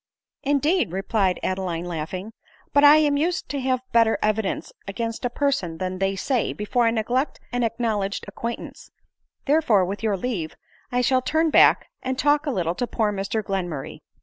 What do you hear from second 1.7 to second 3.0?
laughing. "But I